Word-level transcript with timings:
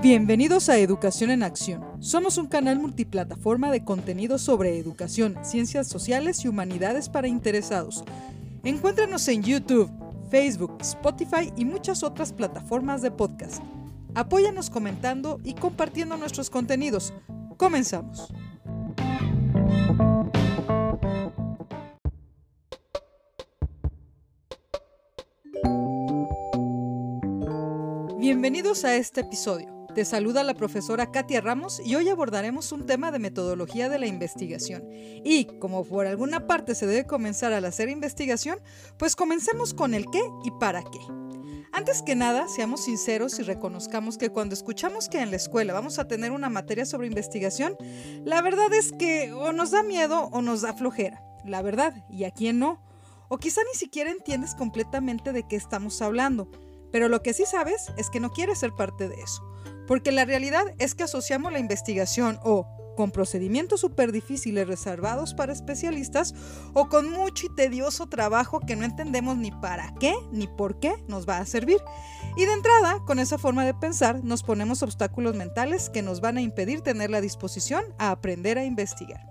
Bienvenidos 0.00 0.68
a 0.68 0.78
Educación 0.78 1.30
en 1.30 1.42
Acción. 1.42 1.84
Somos 1.98 2.38
un 2.38 2.46
canal 2.46 2.78
multiplataforma 2.78 3.72
de 3.72 3.82
contenido 3.82 4.38
sobre 4.38 4.78
educación, 4.78 5.36
ciencias 5.42 5.88
sociales 5.88 6.44
y 6.44 6.48
humanidades 6.48 7.08
para 7.08 7.26
interesados. 7.26 8.04
Encuéntranos 8.62 9.26
en 9.26 9.42
YouTube, 9.42 9.90
Facebook, 10.30 10.76
Spotify 10.82 11.52
y 11.56 11.64
muchas 11.64 12.04
otras 12.04 12.32
plataformas 12.32 13.02
de 13.02 13.10
podcast. 13.10 13.60
Apóyanos 14.14 14.70
comentando 14.70 15.40
y 15.42 15.54
compartiendo 15.54 16.16
nuestros 16.16 16.48
contenidos. 16.48 17.12
Comenzamos. 17.56 18.32
Bienvenidos 28.16 28.84
a 28.84 28.94
este 28.94 29.22
episodio. 29.22 29.77
Te 29.98 30.04
saluda 30.04 30.44
la 30.44 30.54
profesora 30.54 31.10
Katia 31.10 31.40
Ramos 31.40 31.82
y 31.84 31.96
hoy 31.96 32.08
abordaremos 32.08 32.70
un 32.70 32.86
tema 32.86 33.10
de 33.10 33.18
metodología 33.18 33.88
de 33.88 33.98
la 33.98 34.06
investigación. 34.06 34.84
Y 34.92 35.46
como 35.58 35.84
por 35.84 36.06
alguna 36.06 36.46
parte 36.46 36.76
se 36.76 36.86
debe 36.86 37.04
comenzar 37.04 37.52
al 37.52 37.64
hacer 37.64 37.88
investigación, 37.88 38.60
pues 38.96 39.16
comencemos 39.16 39.74
con 39.74 39.94
el 39.94 40.06
qué 40.12 40.22
y 40.44 40.52
para 40.52 40.84
qué. 40.84 41.00
Antes 41.72 42.02
que 42.02 42.14
nada, 42.14 42.46
seamos 42.46 42.84
sinceros 42.84 43.40
y 43.40 43.42
reconozcamos 43.42 44.18
que 44.18 44.30
cuando 44.30 44.54
escuchamos 44.54 45.08
que 45.08 45.20
en 45.20 45.32
la 45.32 45.36
escuela 45.36 45.72
vamos 45.72 45.98
a 45.98 46.06
tener 46.06 46.30
una 46.30 46.48
materia 46.48 46.86
sobre 46.86 47.08
investigación, 47.08 47.76
la 48.24 48.40
verdad 48.40 48.72
es 48.72 48.92
que 48.92 49.32
o 49.32 49.52
nos 49.52 49.72
da 49.72 49.82
miedo 49.82 50.28
o 50.30 50.42
nos 50.42 50.60
da 50.60 50.74
flojera. 50.74 51.20
La 51.44 51.60
verdad, 51.60 52.04
y 52.08 52.22
a 52.22 52.30
quién 52.30 52.60
no. 52.60 52.80
O 53.26 53.38
quizá 53.38 53.62
ni 53.64 53.76
siquiera 53.76 54.12
entiendes 54.12 54.54
completamente 54.54 55.32
de 55.32 55.42
qué 55.42 55.56
estamos 55.56 56.00
hablando. 56.02 56.48
Pero 56.92 57.08
lo 57.08 57.20
que 57.20 57.34
sí 57.34 57.46
sabes 57.46 57.88
es 57.96 58.10
que 58.10 58.20
no 58.20 58.30
quieres 58.30 58.60
ser 58.60 58.70
parte 58.76 59.08
de 59.08 59.16
eso 59.16 59.42
porque 59.88 60.12
la 60.12 60.26
realidad 60.26 60.64
es 60.78 60.94
que 60.94 61.02
asociamos 61.02 61.50
la 61.50 61.58
investigación 61.58 62.38
o 62.44 62.68
con 62.94 63.10
procedimientos 63.10 63.80
súper 63.80 64.12
difíciles 64.12 64.66
reservados 64.66 65.32
para 65.32 65.52
especialistas 65.52 66.34
o 66.74 66.88
con 66.88 67.10
mucho 67.10 67.46
y 67.46 67.54
tedioso 67.54 68.08
trabajo 68.08 68.60
que 68.60 68.76
no 68.76 68.84
entendemos 68.84 69.38
ni 69.38 69.50
para 69.50 69.94
qué 70.00 70.14
ni 70.32 70.46
por 70.48 70.78
qué 70.78 70.92
nos 71.06 71.26
va 71.26 71.38
a 71.38 71.46
servir. 71.46 71.78
Y 72.36 72.44
de 72.44 72.52
entrada, 72.52 72.98
con 73.06 73.18
esa 73.20 73.38
forma 73.38 73.64
de 73.64 73.72
pensar, 73.72 74.24
nos 74.24 74.42
ponemos 74.42 74.82
obstáculos 74.82 75.36
mentales 75.36 75.90
que 75.90 76.02
nos 76.02 76.20
van 76.20 76.36
a 76.36 76.42
impedir 76.42 76.80
tener 76.80 77.08
la 77.08 77.20
disposición 77.20 77.84
a 77.98 78.10
aprender 78.10 78.58
a 78.58 78.64
investigar. 78.64 79.24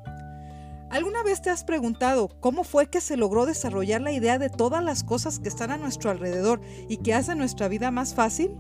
¿Alguna 0.90 1.22
vez 1.22 1.42
te 1.42 1.50
has 1.50 1.66
preguntado 1.66 2.30
cómo 2.40 2.64
fue 2.64 2.90
que 2.90 3.02
se 3.02 3.18
logró 3.18 3.46
desarrollar 3.46 4.00
la 4.00 4.14
idea 4.14 4.40
de 4.40 4.50
todas 4.50 4.82
las 4.82 5.04
cosas 5.04 5.40
que 5.40 5.50
están 5.50 5.72
a 5.72 5.78
nuestro 5.78 6.10
alrededor 6.10 6.62
y 6.88 6.98
que 6.98 7.14
hacen 7.14 7.38
nuestra 7.38 7.68
vida 7.68 7.92
más 7.92 8.16
fácil? 8.16 8.52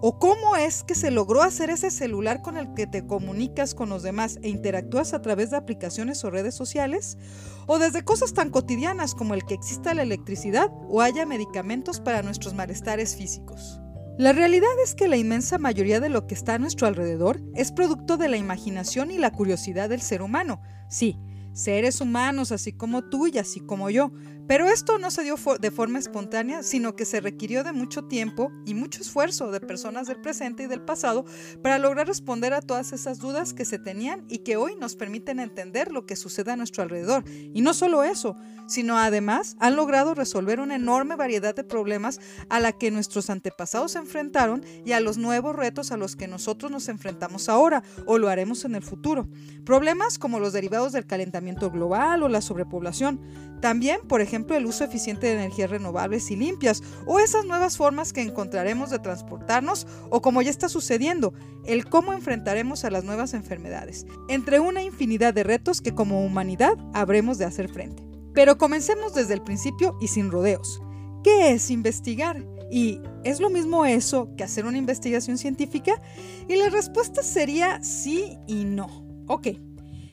¿O 0.00 0.20
cómo 0.20 0.54
es 0.54 0.84
que 0.84 0.94
se 0.94 1.10
logró 1.10 1.42
hacer 1.42 1.70
ese 1.70 1.90
celular 1.90 2.40
con 2.40 2.56
el 2.56 2.72
que 2.74 2.86
te 2.86 3.04
comunicas 3.04 3.74
con 3.74 3.88
los 3.88 4.04
demás 4.04 4.38
e 4.42 4.48
interactúas 4.48 5.12
a 5.12 5.20
través 5.22 5.50
de 5.50 5.56
aplicaciones 5.56 6.22
o 6.22 6.30
redes 6.30 6.54
sociales? 6.54 7.18
¿O 7.66 7.80
desde 7.80 8.04
cosas 8.04 8.32
tan 8.32 8.50
cotidianas 8.50 9.16
como 9.16 9.34
el 9.34 9.44
que 9.44 9.54
exista 9.54 9.94
la 9.94 10.02
electricidad 10.02 10.70
o 10.88 11.00
haya 11.00 11.26
medicamentos 11.26 11.98
para 11.98 12.22
nuestros 12.22 12.54
malestares 12.54 13.16
físicos? 13.16 13.80
La 14.18 14.32
realidad 14.32 14.70
es 14.84 14.94
que 14.94 15.08
la 15.08 15.16
inmensa 15.16 15.58
mayoría 15.58 15.98
de 15.98 16.10
lo 16.10 16.28
que 16.28 16.34
está 16.34 16.54
a 16.54 16.58
nuestro 16.58 16.86
alrededor 16.86 17.40
es 17.56 17.72
producto 17.72 18.16
de 18.16 18.28
la 18.28 18.36
imaginación 18.36 19.10
y 19.10 19.18
la 19.18 19.32
curiosidad 19.32 19.88
del 19.88 20.00
ser 20.00 20.22
humano. 20.22 20.60
Sí, 20.88 21.18
seres 21.52 22.00
humanos 22.00 22.52
así 22.52 22.72
como 22.72 23.08
tú 23.08 23.26
y 23.26 23.38
así 23.38 23.58
como 23.58 23.90
yo. 23.90 24.12
Pero 24.48 24.66
esto 24.66 24.98
no 24.98 25.10
se 25.10 25.24
dio 25.24 25.36
de 25.60 25.70
forma 25.70 25.98
espontánea, 25.98 26.62
sino 26.62 26.96
que 26.96 27.04
se 27.04 27.20
requirió 27.20 27.64
de 27.64 27.72
mucho 27.72 28.06
tiempo 28.06 28.50
y 28.64 28.72
mucho 28.72 29.02
esfuerzo 29.02 29.50
de 29.50 29.60
personas 29.60 30.06
del 30.06 30.22
presente 30.22 30.62
y 30.62 30.66
del 30.66 30.80
pasado 30.80 31.26
para 31.62 31.78
lograr 31.78 32.06
responder 32.06 32.54
a 32.54 32.62
todas 32.62 32.94
esas 32.94 33.18
dudas 33.18 33.52
que 33.52 33.66
se 33.66 33.78
tenían 33.78 34.24
y 34.26 34.38
que 34.38 34.56
hoy 34.56 34.74
nos 34.76 34.96
permiten 34.96 35.38
entender 35.38 35.92
lo 35.92 36.06
que 36.06 36.16
sucede 36.16 36.50
a 36.50 36.56
nuestro 36.56 36.82
alrededor. 36.82 37.24
Y 37.28 37.60
no 37.60 37.74
solo 37.74 38.02
eso, 38.02 38.36
sino 38.66 38.98
además 38.98 39.56
han 39.60 39.76
logrado 39.76 40.14
resolver 40.14 40.60
una 40.60 40.76
enorme 40.76 41.16
variedad 41.16 41.54
de 41.54 41.64
problemas 41.64 42.18
a 42.48 42.58
la 42.58 42.72
que 42.72 42.90
nuestros 42.90 43.28
antepasados 43.28 43.92
se 43.92 43.98
enfrentaron 43.98 44.64
y 44.84 44.92
a 44.92 45.00
los 45.00 45.18
nuevos 45.18 45.56
retos 45.56 45.92
a 45.92 45.98
los 45.98 46.16
que 46.16 46.26
nosotros 46.26 46.72
nos 46.72 46.88
enfrentamos 46.88 47.50
ahora 47.50 47.82
o 48.06 48.16
lo 48.16 48.28
haremos 48.28 48.64
en 48.64 48.74
el 48.74 48.82
futuro. 48.82 49.28
Problemas 49.66 50.18
como 50.18 50.40
los 50.40 50.54
derivados 50.54 50.92
del 50.92 51.06
calentamiento 51.06 51.70
global 51.70 52.22
o 52.22 52.28
la 52.28 52.40
sobrepoblación. 52.40 53.20
También, 53.60 54.00
por 54.06 54.20
ejemplo, 54.20 54.37
el 54.46 54.66
uso 54.66 54.84
eficiente 54.84 55.26
de 55.26 55.34
energías 55.34 55.70
renovables 55.70 56.30
y 56.30 56.36
limpias 56.36 56.82
o 57.06 57.18
esas 57.18 57.44
nuevas 57.44 57.76
formas 57.76 58.12
que 58.12 58.22
encontraremos 58.22 58.90
de 58.90 58.98
transportarnos 58.98 59.86
o 60.10 60.20
como 60.22 60.42
ya 60.42 60.50
está 60.50 60.68
sucediendo, 60.68 61.32
el 61.64 61.86
cómo 61.86 62.12
enfrentaremos 62.12 62.84
a 62.84 62.90
las 62.90 63.04
nuevas 63.04 63.34
enfermedades, 63.34 64.06
entre 64.28 64.60
una 64.60 64.82
infinidad 64.82 65.34
de 65.34 65.44
retos 65.44 65.80
que 65.80 65.94
como 65.94 66.24
humanidad 66.24 66.74
habremos 66.94 67.38
de 67.38 67.44
hacer 67.44 67.68
frente. 67.68 68.02
Pero 68.34 68.58
comencemos 68.58 69.14
desde 69.14 69.34
el 69.34 69.42
principio 69.42 69.96
y 70.00 70.08
sin 70.08 70.30
rodeos. 70.30 70.80
¿Qué 71.24 71.52
es 71.52 71.70
investigar? 71.70 72.46
¿Y 72.70 73.00
es 73.24 73.40
lo 73.40 73.50
mismo 73.50 73.84
eso 73.84 74.34
que 74.36 74.44
hacer 74.44 74.66
una 74.66 74.78
investigación 74.78 75.38
científica? 75.38 76.00
Y 76.48 76.56
la 76.56 76.68
respuesta 76.68 77.22
sería 77.22 77.82
sí 77.82 78.36
y 78.46 78.64
no. 78.64 78.86
Ok, 79.26 79.48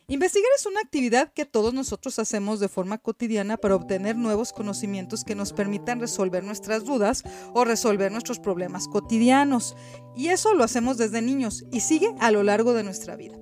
Investigar 0.08 0.52
es 0.56 0.68
una 0.68 0.82
actividad 0.82 1.34
que 1.34 1.46
todos 1.46 1.74
nosotros 1.74 2.20
hacemos 2.20 2.60
de 2.60 2.68
forma 2.68 3.00
cotidiana 3.00 3.58
para 3.58 3.76
obtener 3.76 4.16
nuevos 4.16 4.54
conocimientos 4.54 5.24
que 5.24 5.34
nos 5.34 5.52
permitan 5.52 6.00
resolver 6.00 6.44
nuestras 6.44 6.86
dudas 6.86 7.24
o 7.56 7.66
resolver 7.66 8.12
nuestros 8.12 8.38
problemas 8.38 8.88
cotidianos. 8.88 9.76
Y 10.16 10.28
eso 10.28 10.54
lo 10.54 10.64
hacemos 10.64 10.98
desde 10.98 11.24
niños 11.24 11.66
y 11.72 11.80
sigue 11.80 12.14
a 12.20 12.30
lo 12.30 12.44
largo 12.44 12.74
de 12.74 12.84
nuestra 12.84 13.16
vida. 13.16 13.36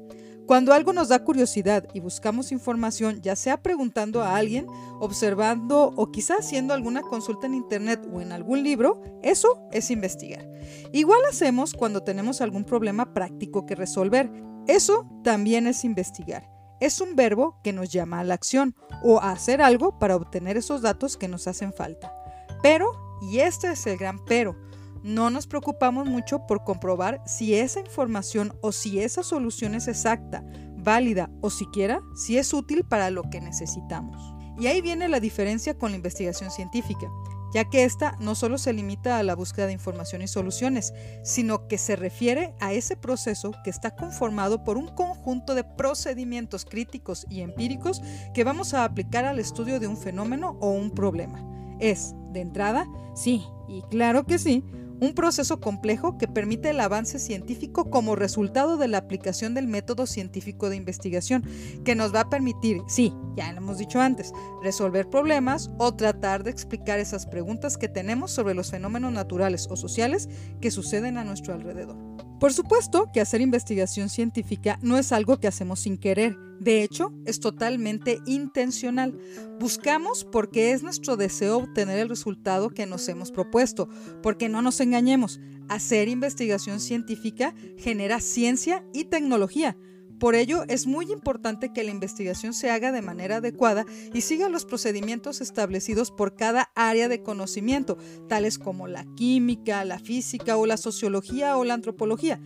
Cuando 0.46 0.72
algo 0.72 0.94
nos 0.94 1.10
da 1.10 1.26
curiosidad 1.26 1.86
y 1.94 2.00
buscamos 2.00 2.54
información, 2.54 3.22
ya 3.22 3.36
sea 3.36 3.62
preguntando 3.62 4.22
a 4.22 4.38
alguien, 4.38 4.66
observando 5.02 5.92
o 5.98 6.12
quizá 6.12 6.36
haciendo 6.36 6.74
alguna 6.74 7.02
consulta 7.02 7.46
en 7.46 7.56
internet 7.56 8.08
o 8.10 8.22
en 8.22 8.32
algún 8.32 8.64
libro, 8.64 9.02
eso 9.22 9.68
es 9.74 9.92
investigar. 9.92 10.50
Igual 10.94 11.20
hacemos 11.30 11.74
cuando 11.74 12.04
tenemos 12.04 12.40
algún 12.40 12.64
problema 12.64 13.14
práctico 13.14 13.66
que 13.66 13.76
resolver. 13.76 14.32
Eso 14.66 15.06
también 15.26 15.68
es 15.68 15.84
investigar 15.84 16.53
es 16.86 17.02
un 17.02 17.16
verbo 17.16 17.60
que 17.64 17.74
nos 17.74 17.90
llama 17.90 18.20
a 18.20 18.24
la 18.24 18.34
acción 18.34 18.76
o 19.04 19.20
a 19.20 19.32
hacer 19.32 19.62
algo 19.62 20.00
para 20.00 20.16
obtener 20.16 20.58
esos 20.58 20.82
datos 20.82 21.18
que 21.18 21.28
nos 21.28 21.48
hacen 21.48 21.74
falta. 21.74 22.14
Pero, 22.62 22.92
y 23.22 23.40
este 23.40 23.72
es 23.72 23.88
el 23.88 23.98
gran 23.98 24.24
pero, 24.26 24.56
no 25.04 25.30
nos 25.30 25.48
preocupamos 25.48 26.08
mucho 26.08 26.46
por 26.48 26.64
comprobar 26.64 27.22
si 27.26 27.56
esa 27.56 27.80
información 27.80 28.58
o 28.62 28.72
si 28.72 29.00
esa 29.00 29.24
solución 29.24 29.76
es 29.76 29.88
exacta, 29.88 30.44
válida 30.78 31.30
o 31.42 31.50
siquiera 31.50 32.02
si 32.16 32.38
es 32.38 32.54
útil 32.54 32.84
para 32.84 33.10
lo 33.10 33.24
que 33.30 33.42
necesitamos. 33.42 34.34
Y 34.58 34.68
ahí 34.68 34.82
viene 34.82 35.10
la 35.10 35.20
diferencia 35.20 35.78
con 35.78 35.92
la 35.92 35.98
investigación 35.98 36.52
científica 36.52 37.10
ya 37.54 37.66
que 37.66 37.84
esta 37.84 38.16
no 38.20 38.36
solo 38.36 38.58
se 38.58 38.74
limita 38.74 39.18
a 39.18 39.24
la 39.24 39.36
búsqueda 39.36 39.68
de 39.68 39.74
información 39.74 40.22
y 40.22 40.28
soluciones, 40.28 40.94
sino 41.24 41.68
que 41.68 41.78
se 41.78 41.96
refiere 41.96 42.56
a 42.60 42.74
ese 42.74 42.98
proceso 42.98 43.54
que 43.64 43.70
está 43.70 43.96
conformado 43.96 44.64
por 44.64 44.78
un 44.78 44.88
conjunto 44.88 45.56
de 45.56 45.64
procedimientos 45.64 46.66
críticos 46.66 47.26
y 47.30 47.42
empíricos 47.42 48.02
que 48.34 48.44
vamos 48.44 48.74
a 48.74 48.84
aplicar 48.84 49.26
al 49.26 49.40
estudio 49.40 49.80
de 49.80 49.88
un 49.88 49.98
fenómeno 49.98 50.58
o 50.60 50.72
un 50.72 50.92
problema. 50.92 51.44
Es, 51.80 52.16
de 52.32 52.42
entrada, 52.42 52.88
sí, 53.16 53.44
y 53.68 53.82
claro 53.84 54.26
que 54.26 54.40
sí, 54.40 54.64
un 55.00 55.14
proceso 55.14 55.60
complejo 55.60 56.18
que 56.18 56.28
permite 56.28 56.70
el 56.70 56.80
avance 56.80 57.20
científico 57.20 57.90
como 57.90 58.16
resultado 58.16 58.78
de 58.78 58.88
la 58.88 59.00
aplicación 59.00 59.54
del 59.54 59.68
método 59.68 60.06
científico 60.06 60.70
de 60.70 60.76
investigación, 60.76 61.44
que 61.84 61.96
nos 61.96 62.14
va 62.14 62.22
a 62.22 62.30
permitir, 62.30 62.82
sí, 62.88 63.14
ya 63.36 63.52
lo 63.52 63.58
hemos 63.58 63.78
dicho 63.78 64.00
antes, 64.00 64.32
resolver 64.62 65.10
problemas 65.10 65.72
o 65.78 65.94
tratar 65.94 66.44
de 66.44 66.52
explicar 66.52 67.00
esas 67.00 67.26
preguntas 67.26 67.78
que 67.78 67.90
tenemos 67.90 68.32
sobre 68.32 68.54
los 68.54 68.72
fenómenos 68.72 69.12
naturales 69.12 69.68
o 69.70 69.76
sociales 69.76 70.30
que 70.62 70.72
suceden 70.72 71.18
a 71.18 71.24
nuestro 71.24 71.54
alrededor. 71.54 71.98
Por 72.44 72.52
supuesto 72.52 73.10
que 73.14 73.22
hacer 73.22 73.40
investigación 73.40 74.10
científica 74.10 74.78
no 74.82 74.98
es 74.98 75.14
algo 75.14 75.40
que 75.40 75.48
hacemos 75.48 75.80
sin 75.80 75.98
querer, 75.98 76.38
de 76.60 76.84
hecho 76.84 77.14
es 77.26 77.40
totalmente 77.40 78.20
intencional. 78.26 79.18
Buscamos 79.62 80.26
porque 80.30 80.74
es 80.74 80.84
nuestro 80.84 81.16
deseo 81.16 81.60
obtener 81.60 82.00
el 82.00 82.10
resultado 82.10 82.70
que 82.70 82.86
nos 82.86 83.08
hemos 83.08 83.32
propuesto, 83.32 83.88
porque 84.22 84.50
no 84.50 84.62
nos 84.62 84.82
engañemos, 84.82 85.40
hacer 85.70 86.10
investigación 86.10 86.82
científica 86.82 87.56
genera 87.78 88.20
ciencia 88.20 88.86
y 88.92 89.06
tecnología. 89.06 89.78
Por 90.20 90.36
ello, 90.36 90.64
es 90.68 90.88
muy 90.88 91.12
importante 91.12 91.74
que 91.74 91.84
la 91.84 91.92
investigación 91.92 92.54
se 92.54 92.70
haga 92.70 92.92
de 92.92 93.02
manera 93.02 93.38
adecuada 93.38 93.86
y 94.14 94.22
siga 94.22 94.48
los 94.50 94.66
procedimientos 94.66 95.42
establecidos 95.42 96.12
por 96.12 96.36
cada 96.36 96.72
área 96.76 97.10
de 97.10 97.22
conocimiento, 97.22 97.98
tales 98.30 98.58
como 98.58 98.88
la 98.88 99.06
química, 99.16 99.84
la 99.86 100.00
física 100.00 100.56
o 100.58 100.66
la 100.66 100.78
sociología 100.78 101.58
o 101.58 101.64
la 101.64 101.74
antropología. 101.74 102.40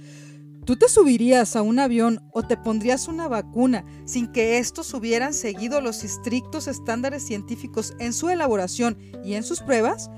¿Tú 0.67 0.75
te 0.75 0.89
subirías 0.89 1.55
a 1.55 1.61
un 1.61 1.79
avión 1.79 2.19
o 2.33 2.43
te 2.43 2.57
pondrías 2.57 3.07
una 3.07 3.29
vacuna 3.29 3.85
sin 4.05 4.27
que 4.27 4.57
estos 4.57 4.93
hubieran 4.93 5.33
seguido 5.33 5.79
los 5.79 6.03
estrictos 6.03 6.67
estándares 6.67 7.25
científicos 7.25 7.93
en 7.99 8.11
su 8.11 8.27
elaboración 8.27 8.97
y 9.23 9.35
en 9.35 9.43
sus 9.43 9.61
pruebas? 9.61 10.09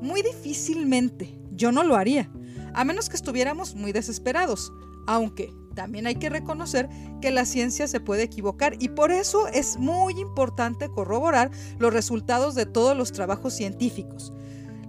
Muy 0.00 0.22
difícilmente. 0.22 1.38
Yo 1.50 1.72
no 1.72 1.82
lo 1.82 1.94
haría, 1.94 2.30
a 2.72 2.84
menos 2.84 3.10
que 3.10 3.16
estuviéramos 3.16 3.74
muy 3.74 3.92
desesperados, 3.92 4.72
aunque 5.08 5.54
también 5.74 6.06
hay 6.06 6.16
que 6.16 6.28
reconocer 6.28 6.88
que 7.22 7.30
la 7.30 7.46
ciencia 7.46 7.88
se 7.88 7.98
puede 7.98 8.24
equivocar 8.24 8.76
y 8.78 8.90
por 8.90 9.10
eso 9.10 9.48
es 9.48 9.78
muy 9.78 10.20
importante 10.20 10.88
corroborar 10.90 11.50
los 11.78 11.94
resultados 11.94 12.54
de 12.54 12.66
todos 12.66 12.96
los 12.96 13.12
trabajos 13.12 13.54
científicos. 13.54 14.32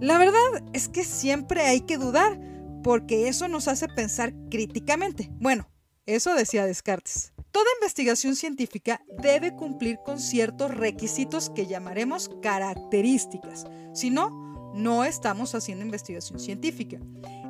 La 0.01 0.17
verdad 0.17 0.41
es 0.73 0.89
que 0.89 1.05
siempre 1.05 1.61
hay 1.61 1.81
que 1.81 1.97
dudar, 1.97 2.39
porque 2.83 3.29
eso 3.29 3.47
nos 3.47 3.67
hace 3.67 3.87
pensar 3.87 4.33
críticamente. 4.49 5.29
Bueno, 5.39 5.69
eso 6.05 6.35
decía 6.35 6.65
Descartes. 6.65 7.33
Toda 7.51 7.65
investigación 7.79 8.35
científica 8.35 9.01
debe 9.21 9.55
cumplir 9.55 9.99
con 10.05 10.19
ciertos 10.19 10.75
requisitos 10.75 11.49
que 11.49 11.65
llamaremos 11.65 12.29
características. 12.41 13.65
Si 13.93 14.09
no, 14.09 14.48
no 14.73 15.03
estamos 15.03 15.55
haciendo 15.55 15.85
investigación 15.85 16.39
científica. 16.39 16.99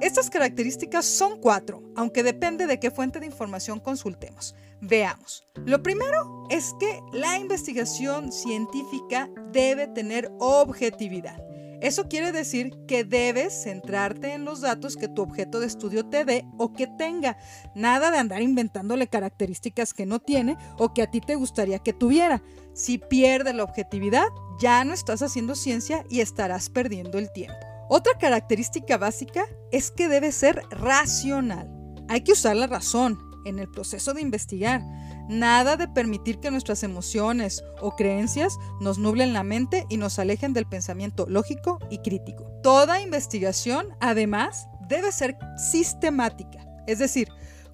Estas 0.02 0.30
características 0.30 1.06
son 1.06 1.40
cuatro, 1.40 1.84
aunque 1.96 2.24
depende 2.24 2.68
de 2.68 2.80
qué 2.80 2.92
fuente 2.92 3.20
de 3.20 3.26
información 3.26 3.80
consultemos. 3.80 4.56
Veamos. 4.82 5.46
Lo 5.66 5.84
primero 5.84 6.48
es 6.50 6.74
que 6.80 7.02
la 7.12 7.38
investigación 7.38 8.32
científica 8.32 9.30
debe 9.52 9.88
tener 9.88 10.32
objetividad. 10.40 11.49
Eso 11.82 12.10
quiere 12.10 12.32
decir 12.32 12.74
que 12.88 13.06
debes 13.06 13.64
centrarte 13.64 14.34
en 14.34 14.44
los 14.44 14.62
datos 14.62 14.98
que 14.98 15.08
tu 15.08 15.22
objeto 15.22 15.60
de 15.60 15.68
estudio 15.68 16.06
te 16.06 16.26
dé 16.26 16.46
o 16.58 16.74
que 16.74 16.88
tenga. 16.88 17.38
Nada 17.74 18.12
de 18.12 18.18
andar 18.18 18.42
inventándole 18.42 19.08
características 19.08 19.94
que 19.94 20.06
no 20.06 20.20
tiene 20.20 20.58
o 20.78 20.94
que 20.94 21.04
a 21.04 21.10
ti 21.10 21.22
te 21.22 21.36
gustaría 21.36 21.80
que 21.80 21.94
tuviera. 21.94 22.44
Si 22.74 22.98
pierde 22.98 23.54
la 23.54 23.64
objetividad, 23.64 24.26
ya 24.60 24.84
no 24.84 24.94
estás 24.94 25.22
haciendo 25.22 25.56
ciencia 25.56 26.04
y 26.10 26.20
estarás 26.20 26.70
perdiendo 26.70 27.18
el 27.18 27.32
tiempo. 27.32 27.56
Otra 27.88 28.14
característica 28.20 28.98
básica 28.98 29.46
es 29.72 29.90
que 29.90 30.10
debe 30.10 30.32
ser 30.32 30.62
racional. 30.70 31.70
Hay 32.10 32.22
que 32.22 32.34
usar 32.34 32.56
la 32.56 32.68
razón 32.68 33.18
en 33.46 33.58
el 33.58 33.70
proceso 33.70 34.14
de 34.14 34.22
investigar. 34.22 34.82
Nada 35.30 35.78
de 35.78 35.88
permitir 35.88 36.40
que 36.40 36.50
nuestras 36.50 36.82
emociones 36.82 37.64
o 37.80 37.96
creencias 37.96 38.58
nos 38.82 38.98
nublen 38.98 39.32
la 39.32 39.44
mente 39.44 39.86
y 39.88 39.98
nos 39.98 40.18
alejen 40.18 40.54
del 40.54 40.66
pensamiento 40.66 41.28
lógico 41.30 41.78
y 41.92 42.00
crítico. 42.00 42.52
Toda 42.64 43.00
investigación, 43.00 43.90
además, 44.00 44.68
debe 44.88 45.12
ser 45.12 45.38
sistemática, 45.56 46.66
es 46.88 46.98
decir, 46.98 47.30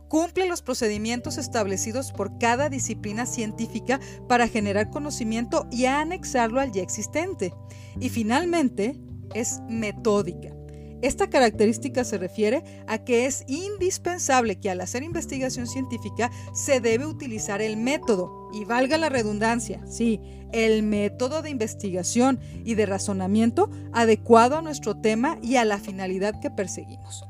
cumple 0.09 0.47
los 0.47 0.61
procedimientos 0.61 1.37
establecidos 1.37 2.11
por 2.11 2.37
cada 2.39 2.69
disciplina 2.69 3.25
científica 3.25 3.99
para 4.27 4.49
generar 4.49 4.89
conocimiento 4.89 5.65
y 5.71 5.85
anexarlo 5.85 6.59
al 6.59 6.73
ya 6.73 6.81
existente. 6.81 7.53
Y 7.99 8.09
finalmente, 8.09 8.99
es 9.33 9.61
metódica. 9.69 10.54
Esta 11.05 11.29
característica 11.29 12.03
se 12.03 12.17
refiere 12.17 12.63
a 12.87 12.97
que 12.97 13.27
es 13.27 13.43
indispensable 13.45 14.59
que 14.59 14.71
al 14.71 14.81
hacer 14.81 15.03
investigación 15.03 15.67
científica 15.67 16.31
se 16.51 16.79
debe 16.79 17.05
utilizar 17.05 17.61
el 17.61 17.77
método, 17.77 18.49
y 18.51 18.65
valga 18.65 18.97
la 18.97 19.09
redundancia, 19.09 19.85
sí, 19.85 20.19
el 20.51 20.81
método 20.81 21.43
de 21.43 21.51
investigación 21.51 22.39
y 22.63 22.73
de 22.73 22.87
razonamiento 22.87 23.69
adecuado 23.93 24.57
a 24.57 24.63
nuestro 24.63 24.99
tema 24.99 25.37
y 25.43 25.57
a 25.57 25.65
la 25.65 25.77
finalidad 25.77 26.39
que 26.41 26.49
perseguimos. 26.49 27.23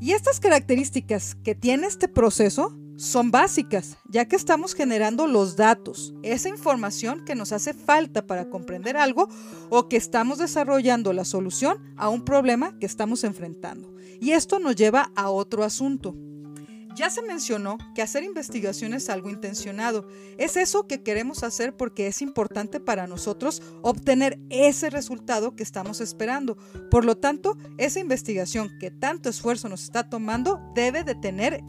Y 0.00 0.10
estas 0.10 0.40
características 0.40 1.36
que 1.36 1.54
tiene 1.54 1.86
este 1.86 2.08
proceso 2.08 2.76
son 3.02 3.32
básicas, 3.32 3.96
ya 4.08 4.26
que 4.28 4.36
estamos 4.36 4.76
generando 4.76 5.26
los 5.26 5.56
datos, 5.56 6.14
esa 6.22 6.48
información 6.48 7.24
que 7.24 7.34
nos 7.34 7.50
hace 7.50 7.74
falta 7.74 8.28
para 8.28 8.48
comprender 8.48 8.96
algo 8.96 9.28
o 9.70 9.88
que 9.88 9.96
estamos 9.96 10.38
desarrollando 10.38 11.12
la 11.12 11.24
solución 11.24 11.82
a 11.96 12.08
un 12.08 12.24
problema 12.24 12.78
que 12.78 12.86
estamos 12.86 13.24
enfrentando. 13.24 13.92
Y 14.20 14.30
esto 14.30 14.60
nos 14.60 14.76
lleva 14.76 15.10
a 15.16 15.30
otro 15.30 15.64
asunto. 15.64 16.14
Ya 16.94 17.10
se 17.10 17.22
mencionó 17.22 17.76
que 17.96 18.02
hacer 18.02 18.22
investigación 18.22 18.94
es 18.94 19.10
algo 19.10 19.30
intencionado. 19.30 20.06
Es 20.38 20.56
eso 20.56 20.86
que 20.86 21.02
queremos 21.02 21.42
hacer 21.42 21.76
porque 21.76 22.06
es 22.06 22.22
importante 22.22 22.78
para 22.78 23.08
nosotros 23.08 23.62
obtener 23.82 24.38
ese 24.48 24.90
resultado 24.90 25.56
que 25.56 25.64
estamos 25.64 26.00
esperando. 26.00 26.56
Por 26.88 27.04
lo 27.04 27.16
tanto, 27.16 27.56
esa 27.78 27.98
investigación 27.98 28.70
que 28.78 28.92
tanto 28.92 29.28
esfuerzo 29.28 29.68
nos 29.68 29.82
está 29.82 30.08
tomando 30.08 30.60
debe 30.76 31.02
de 31.02 31.16
tener 31.16 31.64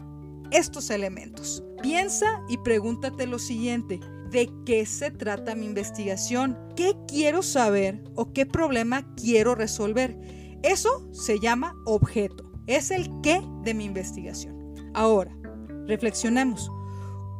estos 0.54 0.90
elementos. 0.90 1.64
Piensa 1.82 2.40
y 2.48 2.58
pregúntate 2.58 3.26
lo 3.26 3.40
siguiente. 3.40 3.98
¿De 4.30 4.48
qué 4.64 4.86
se 4.86 5.10
trata 5.10 5.56
mi 5.56 5.66
investigación? 5.66 6.56
¿Qué 6.76 6.94
quiero 7.08 7.42
saber 7.42 8.02
o 8.14 8.32
qué 8.32 8.46
problema 8.46 9.04
quiero 9.16 9.56
resolver? 9.56 10.16
Eso 10.62 11.12
se 11.12 11.40
llama 11.40 11.74
objeto. 11.86 12.52
Es 12.68 12.92
el 12.92 13.10
qué 13.20 13.42
de 13.64 13.74
mi 13.74 13.84
investigación. 13.84 14.74
Ahora, 14.94 15.36
reflexionemos. 15.86 16.70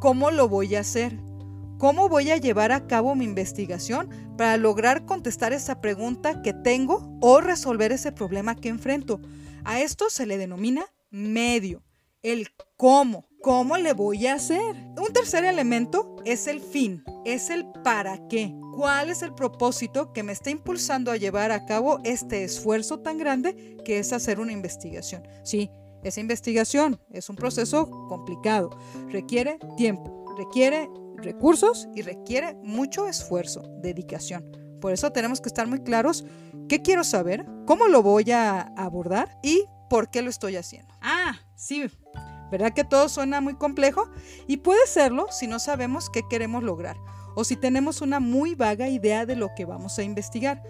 ¿Cómo 0.00 0.32
lo 0.32 0.48
voy 0.48 0.74
a 0.74 0.80
hacer? 0.80 1.16
¿Cómo 1.78 2.08
voy 2.08 2.32
a 2.32 2.36
llevar 2.36 2.72
a 2.72 2.88
cabo 2.88 3.14
mi 3.14 3.24
investigación 3.24 4.10
para 4.36 4.56
lograr 4.56 5.06
contestar 5.06 5.52
esa 5.52 5.80
pregunta 5.80 6.42
que 6.42 6.52
tengo 6.52 7.16
o 7.20 7.40
resolver 7.40 7.92
ese 7.92 8.10
problema 8.10 8.56
que 8.56 8.70
enfrento? 8.70 9.20
A 9.64 9.80
esto 9.80 10.10
se 10.10 10.26
le 10.26 10.36
denomina 10.36 10.86
medio 11.10 11.82
el 12.24 12.48
cómo. 12.76 13.28
¿Cómo 13.42 13.76
le 13.76 13.92
voy 13.92 14.26
a 14.26 14.34
hacer? 14.34 14.74
Un 14.96 15.12
tercer 15.12 15.44
elemento 15.44 16.16
es 16.24 16.46
el 16.48 16.60
fin, 16.60 17.04
es 17.26 17.50
el 17.50 17.66
para 17.84 18.26
qué. 18.28 18.54
¿Cuál 18.74 19.10
es 19.10 19.22
el 19.22 19.34
propósito 19.34 20.12
que 20.12 20.22
me 20.22 20.32
está 20.32 20.50
impulsando 20.50 21.12
a 21.12 21.18
llevar 21.18 21.52
a 21.52 21.66
cabo 21.66 22.00
este 22.04 22.42
esfuerzo 22.42 23.00
tan 23.00 23.18
grande 23.18 23.76
que 23.84 23.98
es 23.98 24.14
hacer 24.14 24.40
una 24.40 24.52
investigación? 24.52 25.28
Sí, 25.44 25.70
esa 26.02 26.20
investigación 26.20 26.98
es 27.10 27.28
un 27.28 27.36
proceso 27.36 27.88
complicado, 28.08 28.70
requiere 29.10 29.58
tiempo, 29.76 30.24
requiere 30.38 30.88
recursos 31.18 31.86
y 31.94 32.00
requiere 32.00 32.54
mucho 32.62 33.06
esfuerzo, 33.06 33.62
dedicación. 33.82 34.50
Por 34.80 34.92
eso 34.94 35.12
tenemos 35.12 35.42
que 35.42 35.48
estar 35.48 35.66
muy 35.66 35.80
claros 35.80 36.24
qué 36.68 36.80
quiero 36.80 37.04
saber, 37.04 37.44
cómo 37.66 37.88
lo 37.88 38.02
voy 38.02 38.30
a 38.32 38.62
abordar 38.76 39.38
y 39.42 39.66
por 39.90 40.10
qué 40.10 40.22
lo 40.22 40.30
estoy 40.30 40.56
haciendo. 40.56 40.92
Ah, 41.00 41.38
sí, 41.64 41.90
¿verdad 42.50 42.74
que 42.74 42.84
todo 42.84 43.08
suena 43.08 43.40
muy 43.40 43.54
complejo? 43.54 44.08
Y 44.46 44.58
puede 44.58 44.86
serlo 44.86 45.26
si 45.30 45.46
no 45.46 45.58
sabemos 45.58 46.10
qué 46.10 46.22
queremos 46.28 46.62
lograr 46.62 46.96
o 47.34 47.44
si 47.44 47.56
tenemos 47.56 48.00
una 48.00 48.20
muy 48.20 48.54
vaga 48.54 48.88
idea 48.88 49.26
de 49.26 49.36
lo 49.36 49.50
que 49.56 49.64
vamos 49.64 49.98
a 49.98 50.02
investigar. 50.02 50.62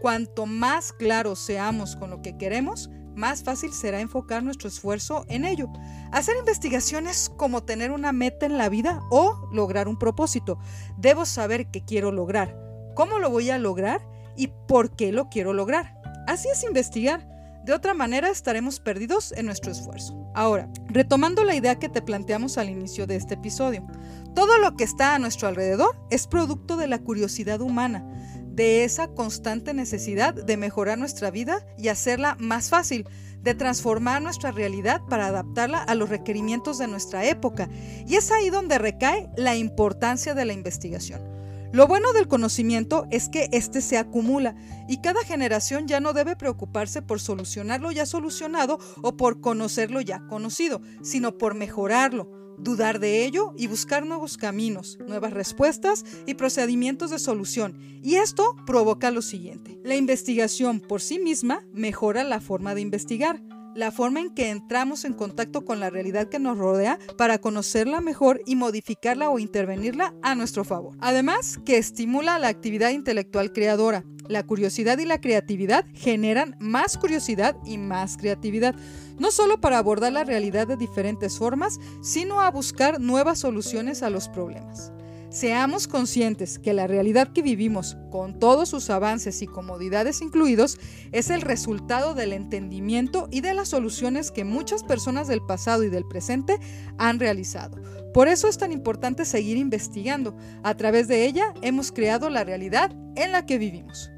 Cuanto 0.00 0.46
más 0.46 0.92
claros 0.92 1.38
seamos 1.38 1.96
con 1.96 2.10
lo 2.10 2.22
que 2.22 2.36
queremos, 2.36 2.90
más 3.14 3.42
fácil 3.42 3.72
será 3.72 4.00
enfocar 4.00 4.42
nuestro 4.42 4.68
esfuerzo 4.68 5.24
en 5.28 5.44
ello. 5.44 5.68
Hacer 6.12 6.36
investigación 6.36 7.06
es 7.06 7.30
como 7.30 7.64
tener 7.64 7.90
una 7.90 8.12
meta 8.12 8.46
en 8.46 8.58
la 8.58 8.68
vida 8.68 9.00
o 9.10 9.48
lograr 9.52 9.88
un 9.88 9.98
propósito. 9.98 10.58
Debo 10.98 11.24
saber 11.24 11.70
qué 11.70 11.82
quiero 11.84 12.12
lograr, 12.12 12.56
cómo 12.94 13.18
lo 13.18 13.30
voy 13.30 13.50
a 13.50 13.58
lograr 13.58 14.06
y 14.36 14.48
por 14.68 14.94
qué 14.94 15.12
lo 15.12 15.28
quiero 15.28 15.54
lograr. 15.54 15.98
Así 16.26 16.48
es 16.48 16.62
investigar. 16.62 17.26
De 17.64 17.72
otra 17.72 17.94
manera 17.94 18.28
estaremos 18.28 18.78
perdidos 18.78 19.32
en 19.32 19.46
nuestro 19.46 19.72
esfuerzo. 19.72 20.25
Ahora, 20.36 20.68
retomando 20.88 21.44
la 21.44 21.54
idea 21.54 21.78
que 21.78 21.88
te 21.88 22.02
planteamos 22.02 22.58
al 22.58 22.68
inicio 22.68 23.06
de 23.06 23.16
este 23.16 23.34
episodio, 23.34 23.86
todo 24.34 24.58
lo 24.58 24.76
que 24.76 24.84
está 24.84 25.14
a 25.14 25.18
nuestro 25.18 25.48
alrededor 25.48 25.96
es 26.10 26.26
producto 26.26 26.76
de 26.76 26.86
la 26.86 26.98
curiosidad 26.98 27.62
humana, 27.62 28.06
de 28.44 28.84
esa 28.84 29.08
constante 29.08 29.72
necesidad 29.72 30.34
de 30.34 30.56
mejorar 30.58 30.98
nuestra 30.98 31.30
vida 31.30 31.64
y 31.78 31.88
hacerla 31.88 32.36
más 32.38 32.68
fácil, 32.68 33.08
de 33.40 33.54
transformar 33.54 34.20
nuestra 34.20 34.52
realidad 34.52 35.00
para 35.08 35.28
adaptarla 35.28 35.82
a 35.82 35.94
los 35.94 36.10
requerimientos 36.10 36.76
de 36.76 36.86
nuestra 36.86 37.24
época. 37.24 37.70
Y 38.06 38.16
es 38.16 38.30
ahí 38.30 38.50
donde 38.50 38.76
recae 38.76 39.30
la 39.38 39.56
importancia 39.56 40.34
de 40.34 40.44
la 40.44 40.52
investigación. 40.52 41.35
Lo 41.76 41.86
bueno 41.86 42.14
del 42.14 42.26
conocimiento 42.26 43.06
es 43.10 43.28
que 43.28 43.50
éste 43.52 43.82
se 43.82 43.98
acumula 43.98 44.56
y 44.88 45.02
cada 45.02 45.22
generación 45.24 45.86
ya 45.86 46.00
no 46.00 46.14
debe 46.14 46.34
preocuparse 46.34 47.02
por 47.02 47.20
solucionar 47.20 47.82
lo 47.82 47.92
ya 47.92 48.06
solucionado 48.06 48.78
o 49.02 49.18
por 49.18 49.42
conocer 49.42 49.90
lo 49.90 50.00
ya 50.00 50.26
conocido, 50.26 50.80
sino 51.02 51.36
por 51.36 51.54
mejorarlo, 51.54 52.30
dudar 52.56 52.98
de 52.98 53.26
ello 53.26 53.52
y 53.58 53.66
buscar 53.66 54.06
nuevos 54.06 54.38
caminos, 54.38 54.96
nuevas 55.06 55.34
respuestas 55.34 56.06
y 56.24 56.32
procedimientos 56.32 57.10
de 57.10 57.18
solución. 57.18 57.78
Y 58.02 58.14
esto 58.14 58.56
provoca 58.64 59.10
lo 59.10 59.20
siguiente. 59.20 59.78
La 59.84 59.96
investigación 59.96 60.80
por 60.80 61.02
sí 61.02 61.18
misma 61.18 61.66
mejora 61.74 62.24
la 62.24 62.40
forma 62.40 62.74
de 62.74 62.80
investigar 62.80 63.42
la 63.76 63.92
forma 63.92 64.20
en 64.20 64.34
que 64.34 64.50
entramos 64.50 65.04
en 65.04 65.12
contacto 65.12 65.64
con 65.64 65.80
la 65.80 65.90
realidad 65.90 66.28
que 66.28 66.38
nos 66.38 66.58
rodea 66.58 66.98
para 67.18 67.38
conocerla 67.38 68.00
mejor 68.00 68.40
y 68.46 68.56
modificarla 68.56 69.28
o 69.28 69.38
intervenirla 69.38 70.14
a 70.22 70.34
nuestro 70.34 70.64
favor. 70.64 70.96
Además, 71.00 71.60
que 71.64 71.76
estimula 71.76 72.38
la 72.38 72.48
actividad 72.48 72.90
intelectual 72.90 73.52
creadora. 73.52 74.04
La 74.28 74.44
curiosidad 74.44 74.98
y 74.98 75.04
la 75.04 75.20
creatividad 75.20 75.84
generan 75.94 76.56
más 76.58 76.98
curiosidad 76.98 77.56
y 77.64 77.78
más 77.78 78.16
creatividad, 78.16 78.74
no 79.18 79.30
solo 79.30 79.60
para 79.60 79.78
abordar 79.78 80.12
la 80.12 80.24
realidad 80.24 80.66
de 80.66 80.76
diferentes 80.76 81.38
formas, 81.38 81.78
sino 82.02 82.40
a 82.40 82.50
buscar 82.50 83.00
nuevas 83.00 83.38
soluciones 83.40 84.02
a 84.02 84.10
los 84.10 84.28
problemas. 84.28 84.90
Seamos 85.28 85.88
conscientes 85.88 86.58
que 86.58 86.72
la 86.72 86.86
realidad 86.86 87.32
que 87.32 87.42
vivimos, 87.42 87.96
con 88.10 88.38
todos 88.38 88.68
sus 88.68 88.88
avances 88.90 89.42
y 89.42 89.46
comodidades 89.46 90.22
incluidos, 90.22 90.78
es 91.12 91.30
el 91.30 91.42
resultado 91.42 92.14
del 92.14 92.32
entendimiento 92.32 93.28
y 93.30 93.40
de 93.40 93.52
las 93.52 93.68
soluciones 93.68 94.30
que 94.30 94.44
muchas 94.44 94.84
personas 94.84 95.26
del 95.28 95.42
pasado 95.42 95.82
y 95.82 95.90
del 95.90 96.06
presente 96.06 96.58
han 96.98 97.18
realizado. 97.18 97.76
Por 98.14 98.28
eso 98.28 98.48
es 98.48 98.56
tan 98.56 98.72
importante 98.72 99.24
seguir 99.24 99.56
investigando. 99.56 100.36
A 100.62 100.76
través 100.76 101.08
de 101.08 101.26
ella 101.26 101.52
hemos 101.60 101.92
creado 101.92 102.30
la 102.30 102.44
realidad 102.44 102.92
en 103.16 103.32
la 103.32 103.44
que 103.44 103.58
vivimos. 103.58 104.10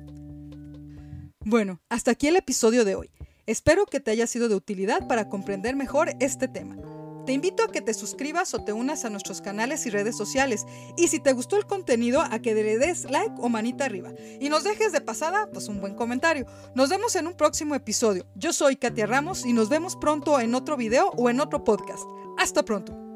Bueno, 1.44 1.80
hasta 1.88 2.10
aquí 2.10 2.28
el 2.28 2.36
episodio 2.36 2.84
de 2.84 2.94
hoy. 2.94 3.10
Espero 3.46 3.86
que 3.86 4.00
te 4.00 4.10
haya 4.10 4.26
sido 4.26 4.50
de 4.50 4.54
utilidad 4.54 5.08
para 5.08 5.30
comprender 5.30 5.74
mejor 5.74 6.10
este 6.20 6.48
tema. 6.48 6.76
Te 7.28 7.34
invito 7.34 7.62
a 7.62 7.68
que 7.68 7.82
te 7.82 7.92
suscribas 7.92 8.54
o 8.54 8.64
te 8.64 8.72
unas 8.72 9.04
a 9.04 9.10
nuestros 9.10 9.42
canales 9.42 9.84
y 9.84 9.90
redes 9.90 10.16
sociales. 10.16 10.64
Y 10.96 11.08
si 11.08 11.20
te 11.20 11.34
gustó 11.34 11.58
el 11.58 11.66
contenido, 11.66 12.22
a 12.22 12.38
que 12.38 12.54
le 12.54 12.78
des 12.78 13.04
like 13.04 13.34
o 13.36 13.50
manita 13.50 13.84
arriba. 13.84 14.14
Y 14.40 14.48
nos 14.48 14.64
dejes 14.64 14.92
de 14.92 15.02
pasada, 15.02 15.46
pues 15.52 15.68
un 15.68 15.78
buen 15.78 15.94
comentario. 15.94 16.46
Nos 16.74 16.88
vemos 16.88 17.14
en 17.16 17.26
un 17.26 17.34
próximo 17.34 17.74
episodio. 17.74 18.24
Yo 18.34 18.54
soy 18.54 18.76
Katia 18.76 19.04
Ramos 19.04 19.44
y 19.44 19.52
nos 19.52 19.68
vemos 19.68 19.94
pronto 19.94 20.40
en 20.40 20.54
otro 20.54 20.78
video 20.78 21.10
o 21.18 21.28
en 21.28 21.40
otro 21.40 21.64
podcast. 21.64 22.04
Hasta 22.38 22.64
pronto. 22.64 23.07